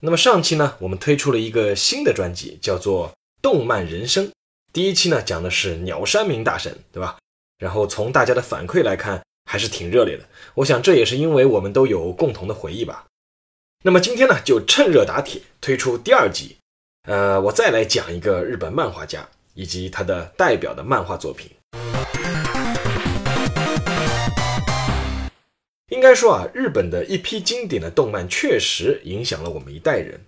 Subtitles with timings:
[0.00, 3.08] 那么上期呢，我们推出了一个新的专辑，叫做
[3.40, 4.26] 《动漫人生》。
[4.72, 7.16] 第一期呢讲的是鸟山明大神，对吧？
[7.58, 10.24] 然后从大家的反馈来看，还是挺热烈的。
[10.56, 13.06] 我想这也是因为我们都有共同的回忆吧。
[13.84, 16.56] 那么今天呢，就趁热打铁推出第二集。
[17.08, 21.50] 呃，我再来讲一个日本漫画家以及他的代表的漫画作品。
[25.88, 30.20] 应该说啊，日本的一批经典的动漫确实影响了我们一代人。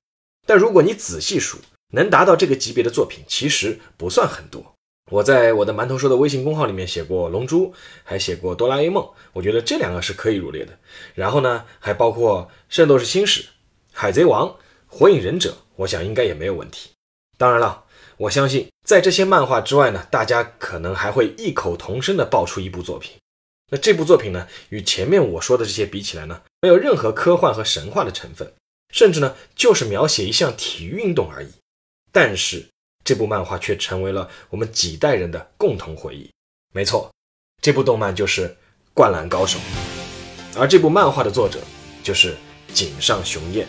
[0.47, 1.59] 但如果你仔细数，
[1.92, 4.75] 能达到这个级别的作品其实不算很多。
[5.11, 7.67] 我在我的馒头说的微信公号里面写过《龙珠》，
[8.05, 10.79] 还写过《哆啦 A 梦》，我觉得这两个是可以入列的。
[11.14, 13.42] 然后呢，还包括《圣斗士星矢》
[13.92, 14.47] 《海贼王》
[14.86, 16.91] 《火影忍者》，我想应该也没有问题。
[17.36, 17.84] 当然了，
[18.19, 23.17] 我相信在这些漫画之外呢，大家可能还会异口同声的爆出一部作品。
[23.70, 28.50] 那这部作品呢，与前面我说的这些比起来呢，没有任何科幻和神话的成分，
[28.94, 31.48] 甚至呢，就是描写一项体育运动而已。
[32.11, 32.66] 但是
[33.05, 36.30] 这部漫画却成为了我们几代人的共同回忆。
[36.72, 37.11] 没错，
[37.61, 38.48] 这部动漫就是
[38.94, 39.58] 《灌篮高手》，
[40.58, 41.61] 而这部漫画的作者
[42.02, 42.34] 就是
[42.72, 43.69] 井上雄彦。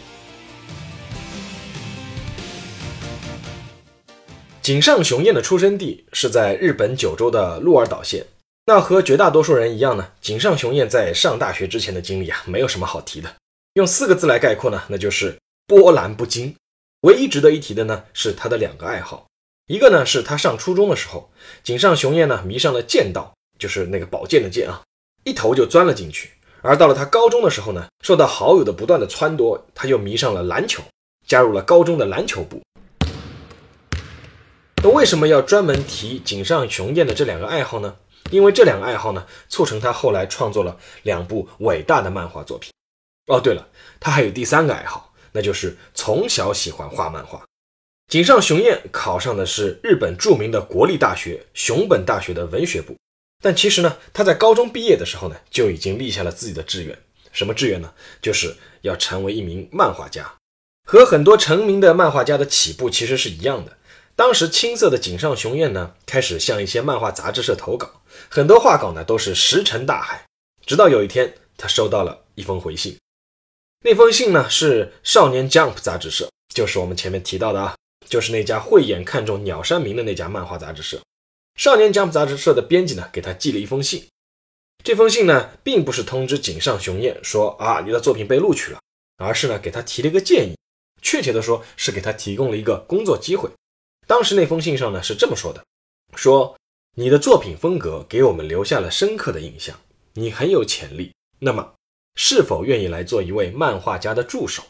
[4.61, 8.25] 井上雄彦的出生地是在日本九州的鹿儿岛县。
[8.69, 13.27] 那和绝大多数人一样呢，井上雄彦在上大学之前的经历啊，没有什么好提的。
[13.73, 16.55] 用四个字来概括呢，那就是波澜不惊。
[17.01, 19.25] 唯一值得一提的呢，是他的两个爱好。
[19.65, 21.31] 一个呢，是他上初中的时候，
[21.63, 24.83] 井上雄彦呢迷上了剑道，就是那个宝剑的剑啊，
[25.23, 26.29] 一头就钻了进去。
[26.61, 30.83] 而到了他高中的时候呢，受到好友的不断的撺掇，他就迷上了篮球，
[31.25, 32.61] 加入了高中的篮球部。
[34.83, 37.95] 那为什么要专门提井上雄彦的这两个爱好呢？
[38.31, 42.71] 因为这两个爱好呢，促成他后来创作了两部伟大的漫画作品。
[43.27, 43.67] 哦，对了，
[43.99, 47.43] 他还有第三个爱好，那就是从小喜欢画漫画。
[48.07, 52.95] 井上雄彦考上的是日本著名的国立大学熊本大学的文学部，
[53.43, 56.97] 但其实呢，他在高中毕业的时候呢，就已经立下了自己的志愿。
[57.31, 57.93] 什么志愿呢？
[58.19, 60.33] 就是要成为一名漫画家。
[60.87, 63.77] 和很多成名的漫画家的起步其实是一样的。
[64.15, 70.25] 当时青涩的井上雄彦呢，开始向一些漫画杂志社投稿，很多画稿呢都是石沉大海。
[70.65, 72.97] 直到有一天，他收到了一封回信，
[73.83, 77.75] 那封信呢是少年 Jump 杂志社，就是我们前面提到的啊，
[78.07, 81.01] 就是那家慧眼看中鸟山明的那家漫画杂志社。
[81.55, 84.07] 少年 Jump 杂志社的编辑呢给他寄了一封信，
[84.83, 88.79] 这封信呢并不是通知井上雄彦说啊你的作品被录取了，
[89.17, 90.55] 而是呢给他提了一个建议，
[91.01, 93.49] 确切的说是给他提供了一个工作机会。
[94.05, 95.63] 当时那封信上呢是这么说的：
[96.15, 96.55] 说
[96.99, 99.73] 你的作品风格给我们留下了深刻的印象，
[100.15, 101.13] 你很有潜力。
[101.39, 101.75] 那么，
[102.15, 104.63] 是否愿意来做一位漫画家的助手？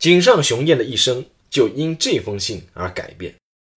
[0.00, 3.32] 井上雄彦的一生就因这封信而改变，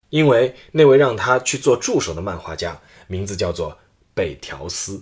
[0.10, 3.78] 因为那位让他去做助手的漫画家名字叫做
[4.16, 5.00] 北条司。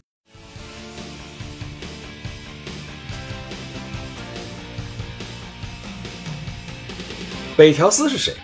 [7.56, 8.36] 北条司是谁？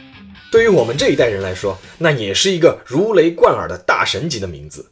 [0.55, 4.89] 对于我们这一代人来说，那也是一个如雷贯耳的大神级的名字。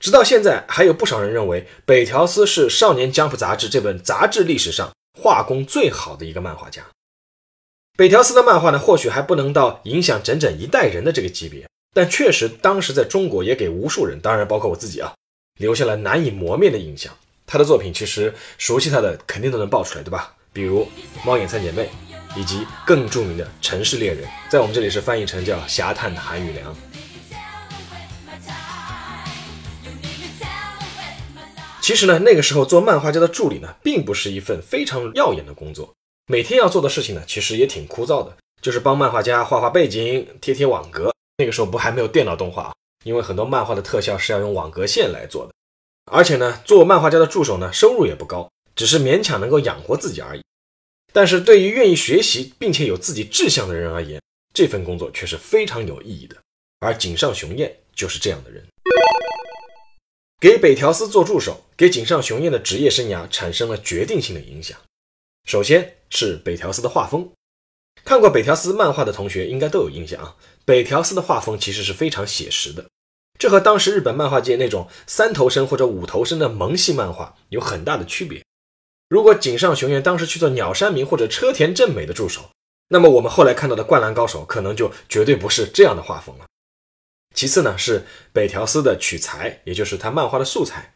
[0.00, 6.82] 直到现在，还有不少人认为北条司是《少年 Jump》杂志这本杂志历史上画工最好的一个漫画家。
[7.96, 15.14] 北条司的漫画呢，或许还不能到影响整整一代人的这个级别，但确实当时在中国也给无数人，当然包括我自己啊，
[15.60, 17.16] 留下了难以磨灭的印象。
[17.46, 20.34] 他的作品其实熟悉他的肯定都能报出来，对吧？
[20.52, 20.82] 比如
[21.24, 21.88] 《猫眼三姐妹》。
[22.36, 26.74] 以及更著名的城市猎人，在我们这里是翻译成叫侠探韩宇良。
[31.80, 35.92] 其实呢，那个时候做漫画家的助理呢，并不是一份非常耀眼的工作。
[36.26, 41.12] 每天要做的事情呢，其实也挺枯燥的，就是帮漫画家画画背景、贴贴网格。
[41.36, 42.72] 那个时候不还没有电脑动画啊，
[43.04, 45.52] 因为很多漫画的特效是要用网格线来做的。
[46.10, 50.42] 而且呢，做漫画家的助手呢，收入也不高，只是勉强能够养活自己而已。
[51.14, 54.20] 但是对于愿意学习并且有自己志向的人而言，
[54.52, 56.36] 这份工作却是非常有意义的。
[56.80, 58.60] 而井上雄彦就是这样的人。
[60.40, 64.76] 给北条司做助手，给井上雄彦的职业生涯产生了决定性的影响。
[65.48, 67.30] 首先是北条司的画风，
[68.04, 70.34] 看过北条司漫画的同学应该都有印象啊，
[70.64, 72.84] 北条司的画风其实是非常写实的，
[73.38, 78.44] 这和当时日本漫画界那种三头身或者五头身的萌系漫画有很大的区别。
[79.14, 82.50] 如果井上雄彦当时去做鸟山明或者车田正美的助手，
[82.88, 86.44] 那么我们后来看到的《灌篮高手》可能就绝对不是这样的画风了。
[87.32, 90.92] 其次呢，是北条司的取材，也就是他漫画的素材。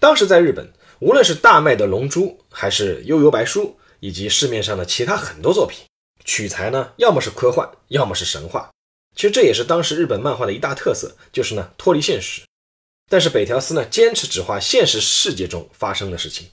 [0.00, 3.64] 当时在日本，无论是大卖的《龙珠》，还是《悠悠白书》，
[4.00, 5.84] 以及市面上的其他很多作品，
[6.24, 8.70] 取材呢，要么是科幻，要么是神话。
[9.14, 12.40] 其实这也是当时日本漫画的一大特色，就是呢脱离现实。
[13.10, 16.48] 但是北条司呢，坚持只画现实世界中发生的事情。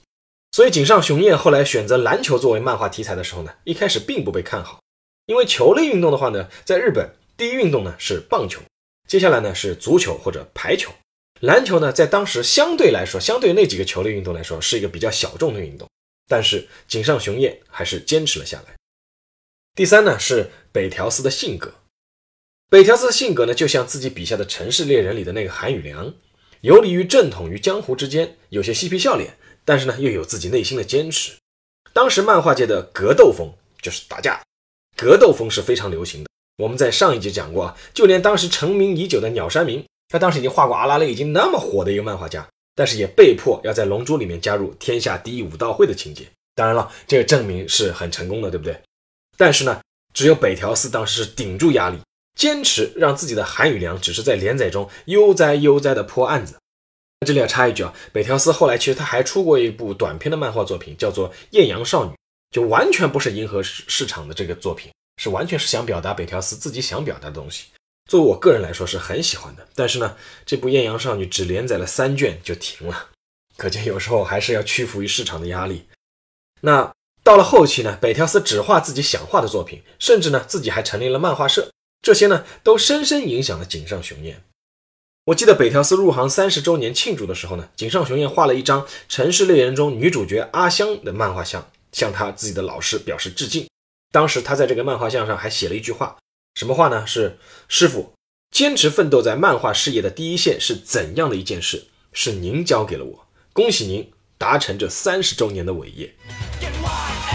[0.59, 4.81] 所以井上雄彦后来选择篮球作为漫画题材的时候呢，一开始并不被看好，
[5.25, 8.59] 因为球类运动的话呢，在日本第一运动呢是棒球，
[9.07, 10.91] 接下来呢是足球或者排球，
[11.39, 15.87] 篮球呢在当时相对来说，相对那几个球类运动来说是一个比较小众的运动，
[16.27, 18.75] 但是井上雄彦还是坚持了下来。
[19.77, 21.73] 第三呢是北条司的性格，
[22.69, 26.13] 北条司的性格呢就像自己笔下的城市猎人里的那个韩宇良，
[26.59, 29.37] 游离于正统与江湖之间，有些嬉皮笑脸。
[29.65, 31.33] 但是呢，又有自己内心的坚持。
[31.93, 33.51] 当时漫画界的格斗风
[33.81, 34.41] 就是打架，
[34.95, 36.29] 格斗风是非常流行的。
[36.57, 46.27] 我们在上一集讲过啊，就连当时成名已久的鸟山明，他当时已经画过阿拉蕾，已经那么火的一个漫画家，但是也被迫要在《龙珠》里面加入天下第一武道会的情节。
[46.55, 48.77] 当然了，这个证明是很成功的，对不对？
[49.37, 49.81] 但是呢，
[50.13, 51.97] 只有北条司当时是顶住压力，
[52.37, 56.58] 坚持让自己的韩宇良只是在连载中悠哉悠哉的破案子。
[57.25, 62.11] 这里要插一句啊，北条司后来其实他还出过一部短篇的漫画作品，叫做《艳阳少女》，
[62.49, 67.65] 就完全不是迎合市市场的这个作品，是完全是想表达北条司自己想表达的东西。
[68.09, 73.09] 作为我个人来说是很喜欢的，但是呢，这部《艳阳少女》只连载了三卷就停了，
[73.57, 75.85] 可见有时候还是要屈服于市场的压力。
[76.61, 76.89] 那
[77.23, 81.69] 到了后期呢，北条司只画自己想画的作品，甚至呢自己还成立了漫画社，
[82.01, 84.41] 这些呢都深深影响了井上雄彦。
[85.29, 93.67] 我记得北条司入行三十周年庆祝的时候呢，井上雄彦画了一张《城市猎人》中女主角阿香的漫画像，向他自己的老师表示致敬。
[94.11, 96.17] 当时他在这个漫画像上还写了一句话，
[96.55, 97.05] 什么话呢？
[97.05, 97.37] 是
[97.67, 98.11] 师傅
[98.49, 101.85] 坚持奋斗在漫画事业的第一线是怎样的一件事？
[102.11, 106.11] 是您教给了我，恭喜您达成这三十周年的伟业。
[106.59, 107.28] get one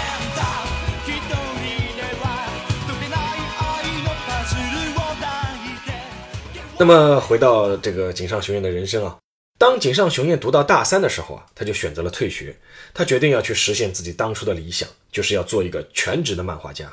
[6.77, 9.17] 那么回到这个井上雄彦的人生啊，
[9.59, 12.57] 当井上雄彦读到大三的时候啊，他就选择了退学，
[12.93, 16.93] 他决定要去实现自己当初的理想，就是要做一个全职的漫画家。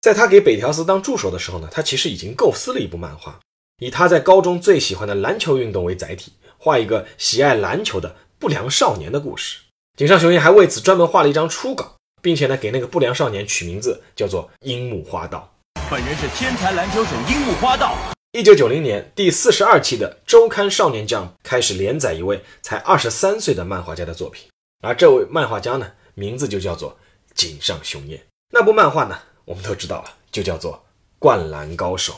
[0.00, 3.38] 在他给北条司当助手的时候呢，他其实已经构思了一部漫画，
[3.78, 9.60] 以他在高中最喜欢的篮球运动为载体，画一个喜爱篮球的不良少年的故事。
[9.96, 15.48] 井上雄彦还为此专门画了一张初稿，并且呢，给那个不良少年取名字叫做樱木花道。
[15.88, 17.96] 本人是天才篮球手樱木花道。
[18.34, 24.48] 一九九零年第四十二期的周刊少年将开始连载一位才二十三岁的漫画家的作品，
[24.80, 26.96] 而这位漫画家呢，名字就叫做
[27.34, 28.18] 井上雄彦。
[28.50, 30.72] 那部漫画呢，我们都知道了，就叫做
[31.18, 32.14] 《灌篮高手》。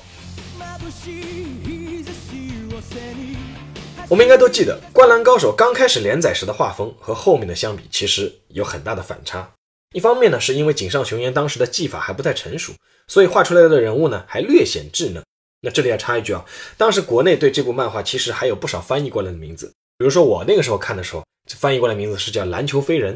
[4.08, 9.50] 我们应该都记得，《灌篮高手》刚开始连载时的画风和后面的相比，其实有很大的反差。
[9.92, 12.72] 一方面呢，是因为井上雄彦当时的技法还不太成熟，
[13.08, 15.20] 所以画出来的人物呢，还略显稚嫩。
[15.64, 16.44] 那这里要插一句啊，
[16.76, 21.24] 当时国内对这部漫画其实还有不少翻译过来的名字，比如说我那个时候看的时候，
[21.56, 23.14] 翻译过来名字是叫《篮球飞人》，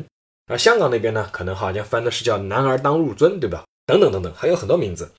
[0.51, 3.65] 而香港那边呢，可能好像翻的是叫《男儿当入樽》，对吧？
[3.87, 5.11] 等等等等，还有很多名字。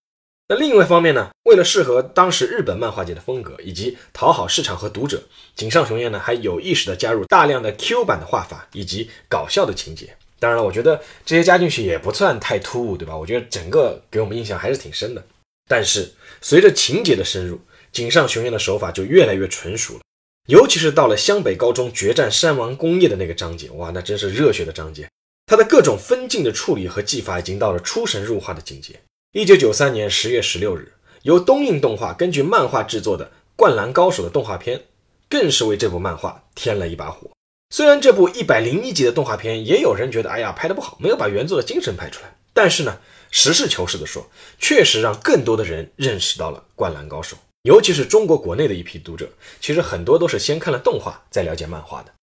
[0.47, 5.21] 那另外一方面呢，为了适合当时日本漫画界的风格，以及讨好市场和读者，
[5.55, 10.15] 井上雄彦呢还有意识的加入大量的 Q 版的画法以及搞笑的情节。
[10.39, 13.15] 当然了，我觉得这些加进去也不算太突兀，对吧？
[13.15, 15.23] 我觉得整个给我们印象还是挺深的。
[15.69, 16.11] 但是
[16.41, 17.61] 随着情节的深入，
[17.91, 19.99] 井上雄彦的手法就越来越纯熟了。
[20.47, 25.07] 尤其是到了湘北高中决战山王工业的那个章节，哇，那真是热血的章节。
[25.45, 28.99] 他的各种分镜的处理和技法已经到了出神入化的境界。
[29.33, 34.81] 一九九三年十月十六日，由东映动画根据漫画制作的《灌篮高手》的动画片，
[35.29, 37.29] 更是为这部漫画添了一把火。
[37.69, 42.35] 虽然这部一百零一集的动画片，也有人觉得，哎呀，拍的不好，没有把原作的精神拍出来。
[42.55, 42.97] 但是呢。
[43.31, 52.13] 实事求是地说，确实让更多的人认识到了《灌篮高手》，尤其是中国国内的一批读者，其实很多都是先看了动画再了解漫画的。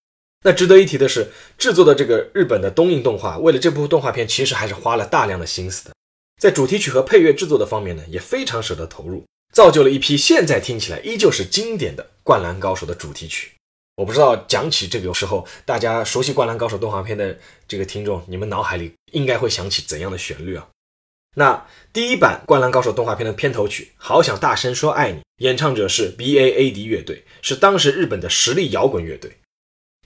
[0.45, 5.93] 那值得一提的是，制作的这个日本的东映动画，为了这部动画片，其实还是花了大量的心思的。
[6.41, 13.53] 在主题曲和配乐制作的方面呢，也非常舍得投入，造就了一批现在听起来依旧是经典的《灌篮高手》的主题曲。
[13.97, 17.37] 我不知道讲起这个时候，大家熟悉《灌篮高手》动画片的
[17.67, 20.69] 这个听众，你们脑海里应该会想起怎样的旋律啊？
[21.38, 29.37] 那第一版《灌篮高手》动画片的片头曲《好想大声说爱你》，演唱者是 B A A D 乐队，是当时日本的实力摇滚乐队。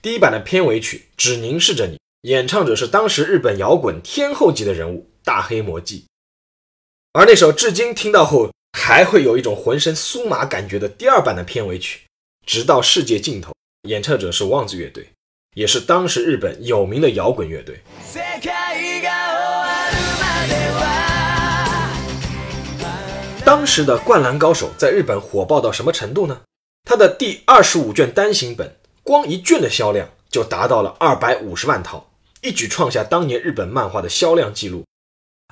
[0.01, 6.05] 第一版的片尾曲《只凝视着你》，演唱者是当时日本摇滚天后级的人物大黑魔记。
[7.13, 11.99] 而那首至今听到后还会有一种浑身酥麻感觉的第二版的片尾曲
[12.45, 13.51] 《直到世界尽头》，
[13.87, 15.07] 演唱者是旺子乐队，
[15.55, 17.79] 也是当时日本有名的摇滚乐队。
[23.43, 26.41] 当时的《灌篮高手》在日本火爆到什么程度呢？
[26.83, 34.83] 它的第二十五卷单行本，光一卷的销量就达到了二百五十万套，一举创下当年日本漫画的销量记录。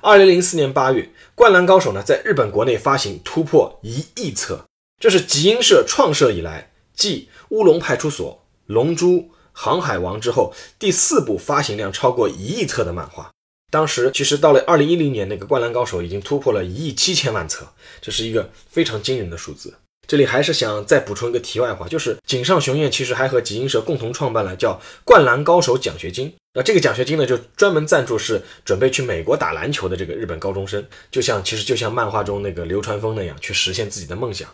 [0.02, 1.02] 二零零四年八月，
[1.34, 4.64] 《灌篮高手》呢在日本国内发行突破一亿册，
[5.00, 8.32] 这是集英社创设以来继《乌龙派出所》
[8.66, 9.08] 《龙珠》
[9.52, 13.30] 《航海王》之后第四部发行量超过一亿册的漫画。
[13.70, 17.66] 当时其实到了二零一零年，那个《灌篮高手》已经突破了一亿七千万册，
[18.00, 19.72] 这是一个非常惊人的数字。
[20.08, 24.72] 这里还是想再补充一个题外话，就是井上雄彦其实还和集英社共同创办了叫
[25.04, 26.28] 《灌篮高手奖学金》。
[26.52, 34.48] 那这个奖学金呢，就专门赞助是准备去美国打篮球的这个日本高中生，就像其实就像漫画中那个流川枫那样，去实现自己的梦想。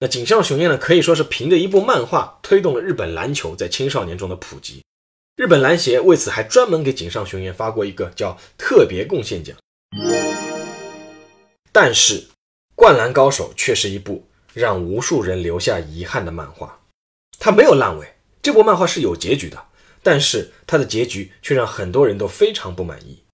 [0.00, 4.82] 那井上雄彦呢，可以说是凭着一部漫画推动了日本篮球在青少年中的普及。
[5.34, 9.56] 日本篮协为此还专门给井上雄彦发过一个叫特别贡献奖。
[11.72, 12.20] 但是，
[12.74, 16.80] 《灌篮高手》却是一部让无数人留下遗憾的漫画。
[17.38, 19.68] 它没有烂尾，这部漫画是有结局的，
[20.02, 23.24] 但是它的结局却让很多人都非常不满意。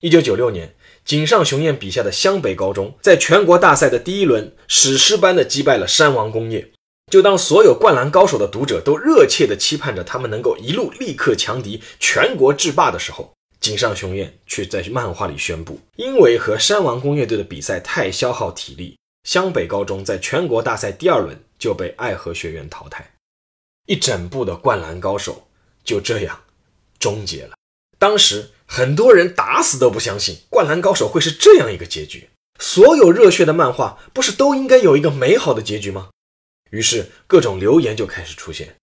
[0.00, 6.72] 一九九六年，井上雄彦笔下的湘北高中在全国大赛的第一轮史诗般的击败了山王工业。
[7.10, 23.08] 就当所有灌篮高手的读者都热切地期盼着他们能够一路力克强敌，全国制霸的时候，井上雄彦却在漫画里宣布，因为和山王工业队的比赛太消耗体力，湘北高中在全国大赛第二轮就被爱河学院淘汰，
[23.86, 25.46] 一整部的灌篮高手
[25.84, 26.40] 就这样
[26.98, 27.54] 终结了。
[27.98, 36.08] 当时很多人打死都不相信灌篮高手会是这样一个结局，所有热血的漫画不是都应该有一个美好的结局吗？
[36.74, 38.74] 于是各种流言就开始出现，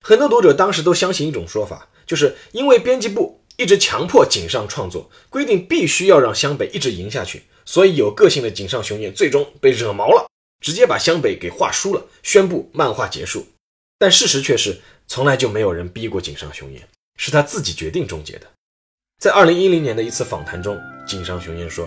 [0.00, 10.26] 很多读者当时都相信一种说法，就是因为编辑部一直强迫井上创作，规定必须要让湘北一直赢下去，所以有个性的井上雄彦最终被惹毛了，
[10.64, 13.46] 直接把湘北给画输了，宣布漫画结束。
[13.98, 16.88] 但事实却是，从来就没有人逼过井上雄彦，
[17.18, 18.46] 是他自己决定终结的。
[19.18, 21.86] 在二零一零年的一次访谈中，井上雄彦说。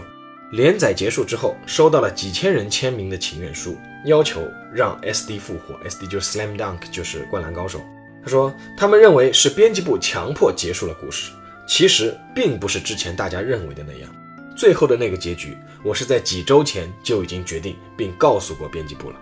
[0.52, 4.42] 连载结束之后，收到了几千人签名的请愿书，要求
[4.74, 5.76] 让 SD 复活。
[5.88, 7.82] SD 就是 Slam Dunk，就是灌篮高手。
[8.24, 11.32] 他说，他们认为是编辑部强迫结束了故事，
[11.68, 14.10] 其实并不是之前大家认为的那样。
[14.58, 19.16] 最后的那个结局，我是在几周前就已经决定并告诉过编辑部了。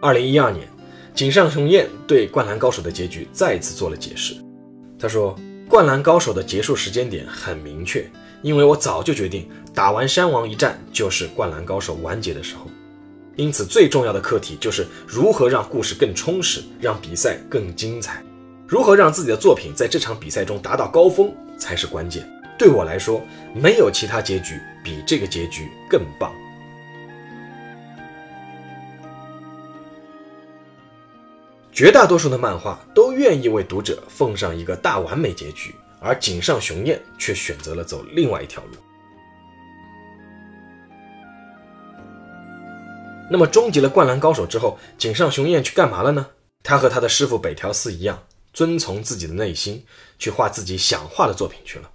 [0.00, 0.68] 二零一二年，
[1.14, 4.34] 井上雄彦对灌篮高手的结局再次做了解释。
[4.98, 5.34] 他说，
[5.68, 8.04] 灌篮高手的结束时间点很明确。
[8.42, 12.70] 因为我早就决定，打完山王一战就是灌篮高手完结的时候，
[13.36, 18.24] 因此最重要的课题就是如何让故事更充实，让比赛更精彩，
[18.66, 22.28] 如何让自己的作品在这场比赛中达到高峰才是关键。
[22.58, 23.22] 对我来说，
[23.54, 26.32] 没有其他结局比这个结局更棒。
[31.72, 35.74] 绝大多数的漫画都愿意为读者奉上一个大完美结局。
[35.98, 38.76] 而井上雄彦却选择了走另外一条路。
[43.28, 46.28] 那么，终结了《灌篮高手》之后，井上雄彦去干嘛了呢？
[46.62, 49.84] 他和他的师傅北条司一样，遵从自己的内心，
[50.18, 51.90] 去画自己想画的作品去了。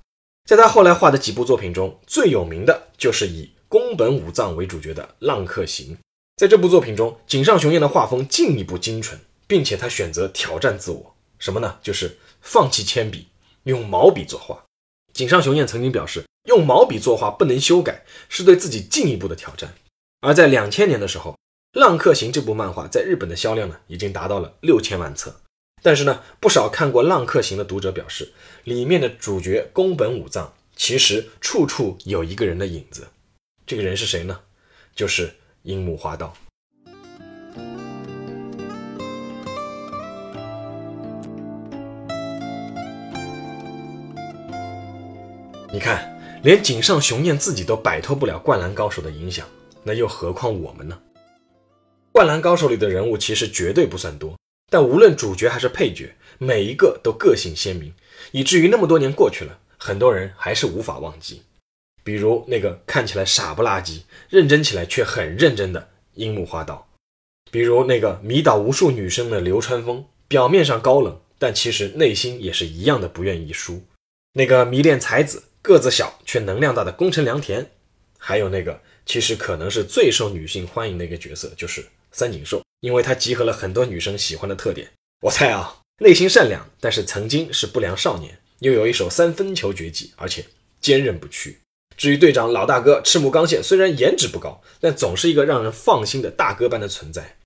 [0.46, 5.94] 在他后来画的几部作品中，最有名的就是以宫本武藏为主角的《浪客行》。
[6.36, 11.78] 在这部作品中，井上雄彦的画风进一步精纯，并且他选择挑战自我，什么呢？
[11.82, 13.28] 就是放弃铅笔。
[13.64, 14.66] 用毛笔作画，
[15.14, 19.72] 井上雄彦曾经表示，用毛笔作画不能修改，是对自己进一步的挑战。
[20.24, 21.32] 而在两千年的时候，
[21.80, 25.36] 《浪客行》这部漫画在日本的销量呢，已经达到了六千万册。
[25.82, 28.32] 但是呢，不少看过《浪客行》的读者表示，
[28.64, 33.08] 里面的主角宫本武藏其实处处有一个人的影子。
[33.66, 34.40] 这个人是谁呢？
[34.96, 36.32] 就是樱木花道。
[45.74, 49.48] 你看，连井上雄彦自己都摆脱不了《灌篮高手》的影响，
[49.84, 51.00] 那又何况我们呢？
[52.12, 54.38] 《灌篮高手》里的人物其实绝对不算多，
[54.70, 57.94] 但无论主角还是配角，每一个都个性鲜明，
[58.32, 61.42] 以至于那么多年过去了，很多人还是无法忘记。
[62.04, 66.88] 比如那个看起来傻不拉几、认真起来却很认真的樱木花道，
[67.52, 73.84] 比如那个迷倒无数女生的流川枫，表面上高冷，但其实内心也是一样的不愿意输。
[74.34, 77.70] 那个迷恋才子、个子小却能量大的宫城良田，
[78.18, 84.90] 还有那个其实可能是最受女性欢迎的一个角色，就是三井寿，因为他集合了很多女生喜欢的特点。
[85.22, 90.46] 我猜啊，内心善良，但是曾经是不良少年，又有一手三分球绝技，而且
[90.80, 91.60] 坚韧不屈。
[91.98, 97.38] 至于队长老大哥赤木刚宪，虽然颜值不高，但总是一个让人放心的大哥般的存在。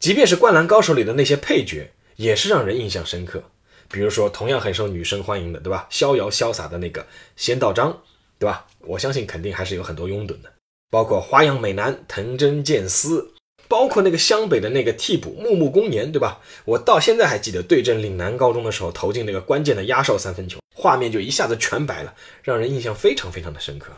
[0.00, 3.42] 即便是《灌篮高手》里的那些配角，也是让人印象深刻。
[3.88, 5.86] 比如说，同样很受女生欢迎的，对吧？
[5.90, 8.02] 逍遥潇洒的那个仙道章，
[8.38, 8.66] 对吧？
[8.80, 10.52] 我相信肯定还是有很多拥趸的，
[10.90, 13.32] 包括花样美男藤真健司，
[13.68, 16.40] 包括那个湘北的那个替补木木公年，对吧？
[16.64, 20.58] 我到现在还记得对阵岭南高中的时候投进那个关键的压哨三分球。
[20.74, 23.92] 画面就一下子全白了，让人印象非常非常的深刻。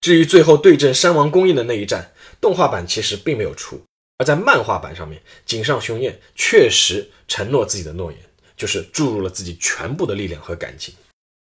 [0.00, 3.82] 至于最后对阵山王工业的那一战，动画版其实并没有出，
[4.18, 8.20] 而在漫画版上面，井上雄彦确实承诺自己的诺言，
[8.56, 10.94] 就是注入了自己全部的力量和感情。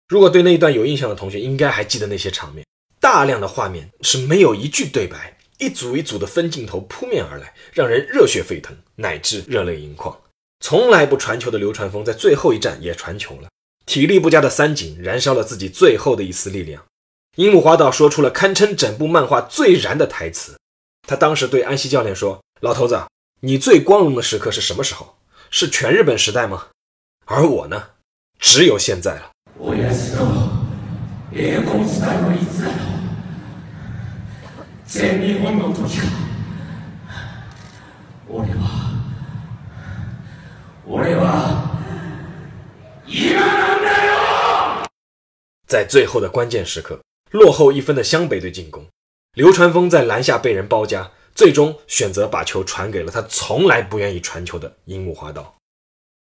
[0.08, 2.64] 如果对那一段有印象的同学，应该还记得那些场面，
[3.06, 10.18] 大量的画面是没有一句对白，一组一组的分镜头扑面而来，让人热血沸腾，乃至热泪盈眶。
[10.58, 13.48] 从来不传球的流川枫在最后一战也传球了。
[13.86, 16.82] 体力不佳的三井燃烧了自己最后的一丝力量，
[17.36, 20.58] 樱木花道说出了堪称整部漫画最燃的台词。
[21.06, 23.00] 他当时对安西教练说：“老头子，
[23.42, 25.16] 你最光荣的时刻是什么时候？
[25.50, 26.66] 是全日本时代吗？
[27.26, 27.80] 而我呢，
[28.40, 29.30] 只有现在了。”
[45.66, 47.00] 在最后的关键时刻，
[47.32, 48.86] 落后一分的湘北队进攻，
[49.34, 55.56] 流川枫在篮下被人包夹，最终选择把球传给了他从来不愿意传球的樱木花道。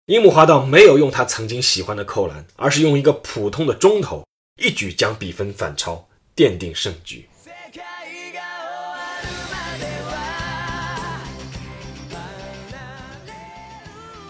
[0.06, 4.24] 樱木花道没有用他曾经喜欢的扣篮，而是用一个普通的中投，
[4.62, 7.28] 一举将比分反超，奠定胜局。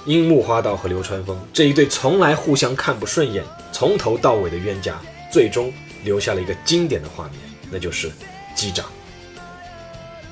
[0.06, 5.00] 樱木花道和流川枫这一对从来互相看不顺眼、从头到尾的冤家，
[5.32, 5.72] 最终
[6.04, 7.36] 留下了一个经典的画面，
[7.70, 8.12] 那就是
[8.56, 8.88] 击掌。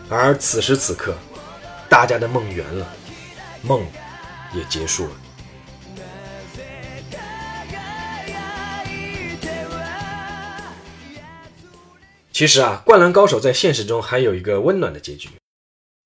[0.09, 1.15] 而此时此刻，
[1.87, 2.91] 大家的梦圆了，
[3.61, 3.85] 梦
[4.55, 5.11] 也结束了。
[12.31, 15.29] 其实啊，《灌篮高手》在现实中还有一个温暖的结局。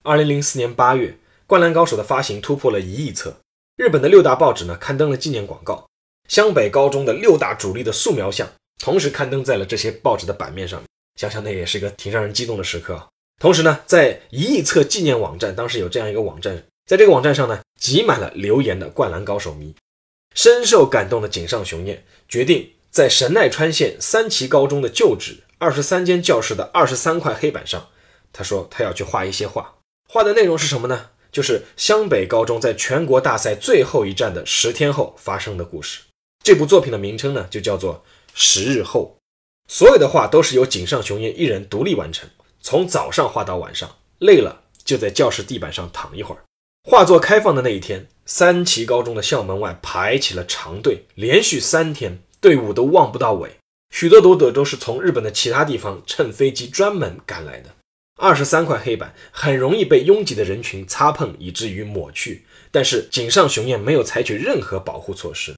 [0.04, 1.12] 二零零四年八月，
[1.48, 3.38] 《灌篮高手》的发行突破了一亿册。
[3.76, 5.88] 日本的六大报纸呢刊登了纪念广告，
[6.28, 10.80] 湘北高中的六大主力的素描像同时刊登在了这些报纸的版面上，
[11.20, 13.08] 想想那也是一个挺让人激动的时刻啊。
[13.42, 16.56] 同时呢，在一亿册纪念网站，当时有这样一个网站，
[16.86, 19.74] 在这个网站上呢，挤满了留言的灌篮高手迷。
[20.36, 27.88] 深受感动的井上雄彦决定在神奈川县三崎高中的旧址二十三间教室的二十三块黑板上，
[28.32, 29.76] 他说他要去画一些画，
[30.08, 31.10] 画的内容是什么呢？
[31.34, 36.00] 就是湘北高中在全国大赛最后一战的十天后发生的故事。
[36.44, 37.96] 这部作品的名称呢，就叫做
[38.34, 39.18] 《十日后》。
[39.68, 42.30] 所有的画都是由井上雄彦一人独立完成，
[42.62, 46.44] 从早上画到晚上，累了就在教室地板上躺一会儿。
[46.84, 53.56] 画作开放的那一天，三崎高中的校门外排起了长队，连续三天队伍都望不到尾。
[53.96, 57.70] 许多读者都是从日本的其他地方乘飞机专门赶来的。
[58.24, 62.46] 二十三块黑板很容易被拥挤的人群擦碰，以至于抹去。
[62.72, 65.54] 但是井上雄彦没有采取任何保护措施。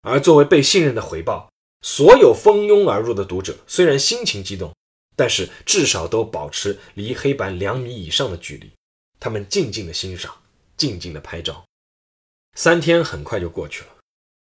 [0.00, 1.48] 而作为被信任的回报，
[1.82, 4.74] 所有蜂拥而入的读者虽然心情激动，
[5.14, 8.72] 但是至少都保持离黑板两米以上的距离。
[9.20, 10.34] 他们静静的欣赏，
[10.76, 11.64] 静静的拍照。
[12.56, 13.90] 三天很快就过去了，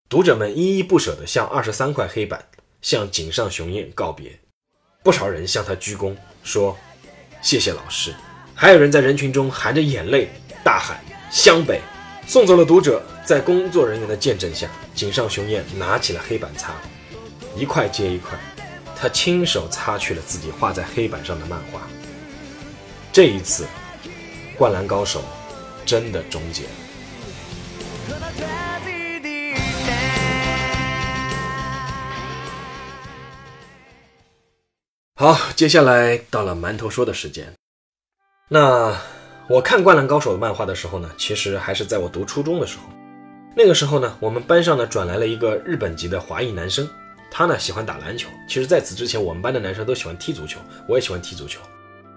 [0.10, 2.50] 读者们依依不舍地向二十三块黑板
[2.82, 4.40] 向井上雄彦告别。
[5.04, 6.76] 不少人向他鞠躬，说。
[7.42, 8.14] 谢谢老师，
[8.54, 10.30] 还有人在人群中含着眼泪
[10.64, 11.00] 大喊
[11.32, 11.82] “湘北”，
[12.28, 13.02] 送走了读者。
[13.24, 16.74] 在工作人员的见证下，井上雄彦拿起了黑板擦，
[17.56, 18.38] 一块接一块，
[18.96, 21.82] 他亲手擦去了自己画在黑板上的漫画。
[23.14, 23.66] 这一次，
[24.58, 25.24] 灌篮高手
[25.86, 26.70] 真的终结了。
[35.22, 37.54] 好，接下来到了馒头说的时间。
[38.50, 39.00] 那
[39.48, 42.86] 我看《灌篮高手》的漫画的时候呢，其实还是在我读初中的时候。
[43.56, 46.90] 那个时候呢，我们班上呢转来了一个日本籍的华裔男生，
[47.30, 48.30] 他呢喜欢打篮球。
[48.48, 51.62] 其实，在此之前，我们班的男生都喜欢踢足球，我也喜欢踢足球。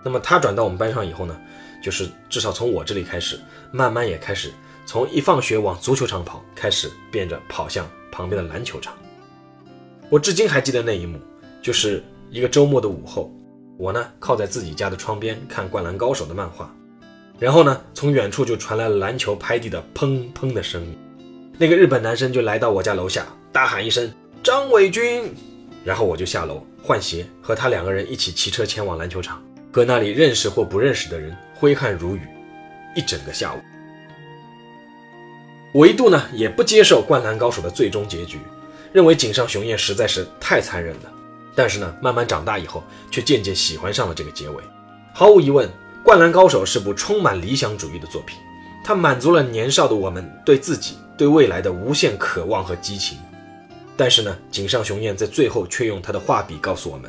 [0.02, 1.38] 那么他转到我们班上以后呢，
[1.82, 3.38] 就是至少从我这里开始，
[3.70, 4.50] 慢慢也开始
[4.86, 8.96] 从一放学往足球场跑，开始变着跑向旁边的篮球场。
[10.08, 11.20] 我至今还记得那一幕，
[11.60, 12.02] 就是
[12.34, 13.32] 一个周末的午后，
[13.78, 16.68] 我呢靠在自己家的窗边看《灌篮高手》的漫画，
[17.38, 20.98] 然后呢从远处就传来了篮球拍地的砰砰的声音。
[21.56, 25.32] 那个日本男生就来到我家楼下，大喊一声“张伟军”，
[25.84, 29.40] 然后我就下楼换鞋，和他两个人一起骑车前往篮球场，
[29.72, 32.22] 和那里认识或不认识的人挥汗如雨，
[32.96, 33.58] 一整个下午。
[35.72, 38.40] 我一度呢也不接受《灌篮高手》的最终结局，
[38.92, 41.12] 认为井上雄彦实在是太残忍了。
[41.54, 44.62] 但是呢，慢慢长大以后，却渐渐喜欢上了这个结尾。
[45.12, 45.68] 毫无疑问，
[46.02, 48.36] 《灌篮高手》是部充满理想主义的作品，
[48.82, 50.96] 它满足了年少的我们对自己。
[51.16, 53.16] 对未来的无限渴望和激情，
[53.96, 57.08] 但是呢，井上雄彦在最后却用他的画笔告诉我们：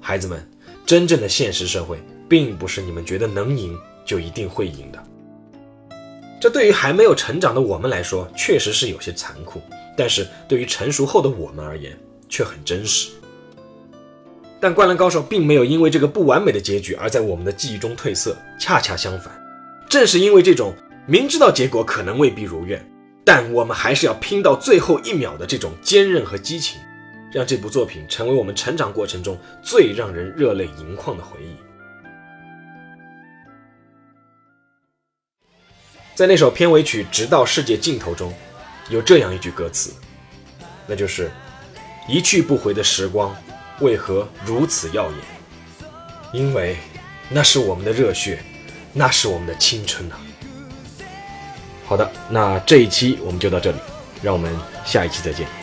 [0.00, 0.44] 孩子们，
[0.84, 5.00] 真正的现实社会并不是你们觉得能赢就一定会赢的。
[6.40, 9.60] 这对于还没有成长的我们来说，确实是有些残酷；
[9.96, 11.96] 但是对于成熟后的我们而言，
[12.28, 13.12] 却很真实。
[14.62, 19.34] 但《灌篮高手》并没有因为这个不完美的结局而在我们的记忆中褪色，恰恰相反，
[19.88, 20.72] 正是因为这种
[21.04, 22.80] 明知道结果可能未必如愿。
[23.24, 26.80] 但我们还是要拼到最后一秒的这种坚韧和激情，
[27.32, 31.56] 让这部作品成为我们成长过程中最让人热泪盈眶的回忆。
[36.14, 38.32] 在那首片尾曲《直到世界尽头》中，
[38.90, 39.92] 有这样一句歌词，
[40.86, 41.32] 那就是
[42.08, 43.34] “一去不回的时光，
[43.80, 45.18] 为何如此耀眼？
[46.32, 46.76] 因为
[47.28, 48.42] 那是我们的热血，
[48.92, 50.18] 那是我们的青春啊！”
[51.84, 53.78] 好的，那这一期我们就到这里，
[54.22, 54.50] 让我们
[54.84, 55.61] 下一期再见。